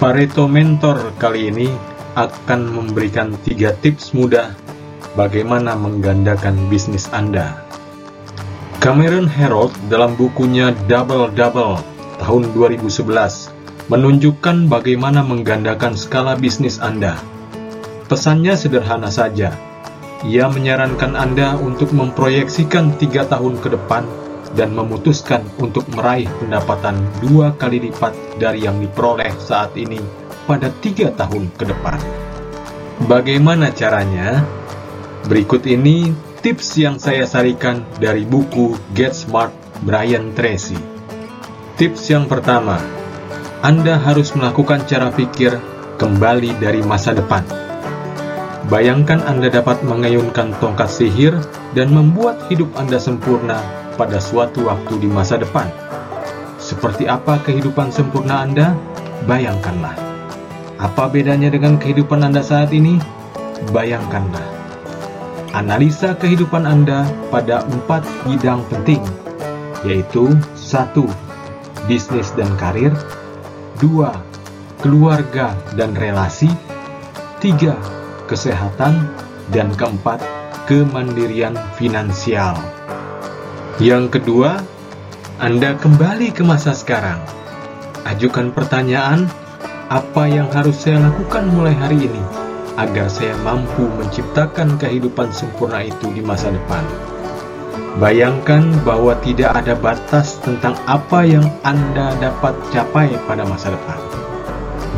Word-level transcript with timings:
Pareto 0.00 0.48
Mentor 0.48 1.12
kali 1.20 1.52
ini 1.52 1.68
akan 2.16 2.72
memberikan 2.72 3.36
tiga 3.44 3.76
tips 3.84 4.16
mudah 4.16 4.56
bagaimana 5.12 5.76
menggandakan 5.76 6.56
bisnis 6.72 7.12
Anda. 7.12 7.68
Cameron 8.80 9.28
Herold 9.28 9.76
dalam 9.92 10.16
bukunya 10.16 10.72
Double 10.88 11.28
Double 11.36 11.84
tahun 12.16 12.48
2011 12.56 13.92
menunjukkan 13.92 14.72
bagaimana 14.72 15.20
menggandakan 15.20 15.92
skala 15.92 16.32
bisnis 16.32 16.80
Anda. 16.80 17.20
Pesannya 18.08 18.56
sederhana 18.56 19.12
saja. 19.12 19.52
Ia 20.24 20.48
menyarankan 20.48 21.12
Anda 21.12 21.60
untuk 21.60 21.92
memproyeksikan 21.92 22.96
tiga 22.96 23.28
tahun 23.28 23.60
ke 23.60 23.76
depan 23.76 24.08
dan 24.54 24.74
memutuskan 24.74 25.46
untuk 25.62 25.86
meraih 25.94 26.26
pendapatan 26.42 26.98
dua 27.22 27.54
kali 27.54 27.90
lipat 27.90 28.14
dari 28.42 28.66
yang 28.66 28.82
diperoleh 28.82 29.30
saat 29.38 29.74
ini 29.78 30.00
pada 30.46 30.72
tiga 30.82 31.14
tahun 31.14 31.52
ke 31.54 31.64
depan. 31.70 31.98
Bagaimana 33.06 33.70
caranya? 33.72 34.42
Berikut 35.30 35.62
ini 35.68 36.10
tips 36.40 36.80
yang 36.80 36.96
saya 36.96 37.28
sarikan 37.28 37.84
dari 38.00 38.24
buku 38.24 38.74
Get 38.96 39.14
Smart 39.14 39.52
Brian 39.84 40.32
Tracy. 40.34 40.76
Tips 41.78 42.12
yang 42.12 42.28
pertama, 42.28 42.76
Anda 43.64 43.96
harus 43.96 44.36
melakukan 44.36 44.84
cara 44.84 45.08
pikir 45.12 45.56
kembali 45.96 46.60
dari 46.60 46.80
masa 46.84 47.16
depan. 47.16 47.44
Bayangkan 48.68 49.24
Anda 49.24 49.48
dapat 49.48 49.80
mengayunkan 49.84 50.60
tongkat 50.60 50.88
sihir 50.92 51.36
dan 51.72 51.92
membuat 51.92 52.48
hidup 52.52 52.68
Anda 52.76 53.00
sempurna 53.00 53.79
pada 54.00 54.16
suatu 54.16 54.64
waktu 54.64 55.04
di 55.04 55.08
masa 55.12 55.36
depan. 55.36 55.68
Seperti 56.56 57.04
apa 57.04 57.36
kehidupan 57.44 57.92
sempurna 57.92 58.48
Anda? 58.48 58.72
Bayangkanlah. 59.28 59.92
Apa 60.80 61.12
bedanya 61.12 61.52
dengan 61.52 61.76
kehidupan 61.76 62.24
Anda 62.24 62.40
saat 62.40 62.72
ini? 62.72 62.96
Bayangkanlah. 63.76 64.40
Analisa 65.52 66.16
kehidupan 66.16 66.64
Anda 66.64 67.04
pada 67.28 67.60
empat 67.68 68.08
bidang 68.24 68.64
penting, 68.72 69.04
yaitu 69.84 70.32
satu, 70.56 71.04
bisnis 71.84 72.32
dan 72.32 72.48
karir, 72.56 72.96
dua, 73.84 74.16
keluarga 74.80 75.52
dan 75.76 75.92
relasi, 75.92 76.48
tiga, 77.44 77.76
kesehatan, 78.24 79.12
dan 79.52 79.68
keempat, 79.76 80.24
kemandirian 80.64 81.52
finansial. 81.76 82.79
Yang 83.80 84.20
kedua, 84.20 84.60
Anda 85.40 85.72
kembali 85.72 86.36
ke 86.36 86.44
masa 86.44 86.76
sekarang. 86.76 87.16
Ajukan 88.04 88.52
pertanyaan, 88.52 89.24
apa 89.88 90.28
yang 90.28 90.52
harus 90.52 90.84
saya 90.84 91.00
lakukan 91.00 91.48
mulai 91.48 91.72
hari 91.72 92.04
ini 92.04 92.20
agar 92.76 93.08
saya 93.08 93.32
mampu 93.40 93.88
menciptakan 93.96 94.76
kehidupan 94.76 95.32
sempurna 95.32 95.80
itu 95.80 96.12
di 96.12 96.20
masa 96.20 96.52
depan? 96.52 96.84
Bayangkan 97.96 98.68
bahwa 98.84 99.16
tidak 99.24 99.56
ada 99.56 99.72
batas 99.72 100.36
tentang 100.44 100.76
apa 100.84 101.24
yang 101.24 101.48
Anda 101.64 102.12
dapat 102.20 102.52
capai 102.76 103.16
pada 103.24 103.48
masa 103.48 103.72
depan. 103.72 103.96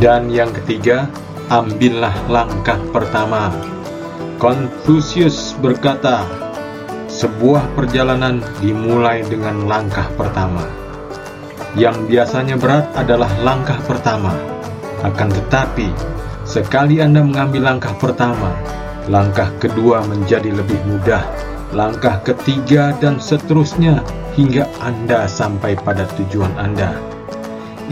Dan 0.00 0.32
yang 0.32 0.56
ketiga, 0.56 1.04
ambillah 1.52 2.16
langkah 2.32 2.80
pertama. 2.96 3.52
Confucius 4.40 5.52
berkata, 5.60 6.24
sebuah 7.20 7.76
perjalanan 7.76 8.40
dimulai 8.64 9.20
dengan 9.28 9.68
langkah 9.68 10.08
pertama. 10.16 10.64
Yang 11.76 12.08
biasanya 12.08 12.56
berat 12.56 12.88
adalah 12.96 13.28
langkah 13.44 13.76
pertama. 13.84 14.32
Akan 15.04 15.28
tetapi, 15.28 15.92
sekali 16.48 17.04
Anda 17.04 17.20
mengambil 17.20 17.68
langkah 17.68 17.92
pertama, 18.00 18.56
langkah 19.12 19.52
kedua 19.60 20.00
menjadi 20.08 20.48
lebih 20.48 20.80
mudah, 20.88 21.20
langkah 21.76 22.24
ketiga 22.24 22.96
dan 22.96 23.20
seterusnya 23.20 24.00
hingga 24.32 24.64
Anda 24.80 25.28
sampai 25.28 25.76
pada 25.76 26.08
tujuan 26.16 26.56
Anda. 26.56 26.96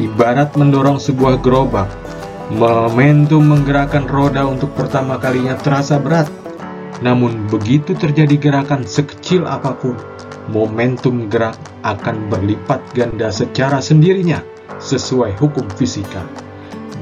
Ibarat 0.00 0.56
mendorong 0.56 0.96
sebuah 0.96 1.44
gerobak, 1.44 1.92
momentum 2.48 3.44
menggerakkan 3.44 4.08
roda 4.08 4.48
untuk 4.48 4.72
pertama 4.72 5.20
kalinya 5.20 5.52
terasa 5.60 6.00
berat, 6.00 6.32
namun 6.98 7.46
begitu 7.46 7.94
terjadi 7.94 8.34
gerakan 8.38 8.82
sekecil 8.82 9.46
apa 9.46 9.74
pun, 9.78 9.94
momentum 10.50 11.30
gerak 11.30 11.54
akan 11.86 12.26
berlipat 12.26 12.82
ganda 12.96 13.30
secara 13.30 13.78
sendirinya 13.78 14.42
sesuai 14.82 15.38
hukum 15.38 15.66
fisika 15.78 16.26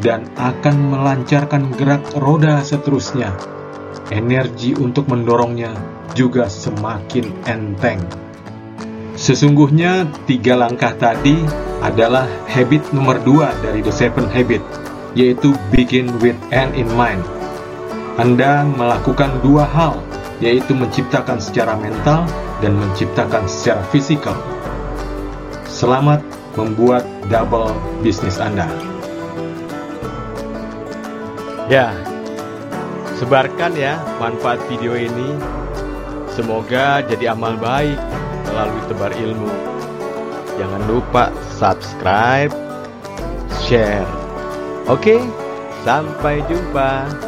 dan 0.05 0.29
akan 0.37 0.93
melancarkan 0.93 1.73
gerak 1.77 2.05
roda 2.21 2.61
seterusnya. 2.61 3.33
Energi 4.13 4.77
untuk 4.77 5.11
mendorongnya 5.11 5.75
juga 6.15 6.47
semakin 6.47 7.27
enteng. 7.49 7.99
Sesungguhnya 9.17 10.07
tiga 10.29 10.55
langkah 10.55 10.93
tadi 10.95 11.35
adalah 11.81 12.29
habit 12.47 12.93
nomor 12.93 13.19
dua 13.25 13.51
dari 13.65 13.81
The 13.81 13.91
Seven 13.91 14.29
Habit, 14.31 14.63
yaitu 15.17 15.57
begin 15.73 16.13
with 16.21 16.37
end 16.53 16.77
in 16.77 16.87
mind 16.95 17.25
anda 18.17 18.65
melakukan 18.65 19.45
dua 19.45 19.69
hal, 19.69 20.01
yaitu 20.41 20.73
menciptakan 20.73 21.37
secara 21.37 21.77
mental 21.77 22.25
dan 22.65 22.73
menciptakan 22.73 23.45
secara 23.45 23.85
fisikal. 23.93 24.33
Selamat 25.69 26.25
membuat 26.57 27.05
double 27.29 27.77
bisnis 28.01 28.41
Anda. 28.41 28.65
Ya, 31.69 31.93
sebarkan 33.21 33.77
ya 33.77 34.01
manfaat 34.17 34.65
video 34.73 34.97
ini. 34.97 35.37
Semoga 36.33 37.05
jadi 37.05 37.37
amal 37.37 37.61
baik 37.61 38.01
melalui 38.49 38.83
tebar 38.89 39.13
ilmu. 39.13 39.53
Jangan 40.57 40.83
lupa 40.89 41.29
subscribe, 41.61 42.53
share. 43.61 44.09
Oke, 44.89 45.21
sampai 45.85 46.41
jumpa. 46.49 47.26